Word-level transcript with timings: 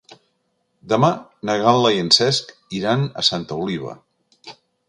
Demà 0.93 1.11
na 1.49 1.57
Gal·la 1.65 1.93
i 1.97 2.01
en 2.05 2.11
Cesc 2.17 2.51
iran 2.81 3.07
a 3.23 3.29
Santa 3.31 3.63
Oliva. 3.67 3.99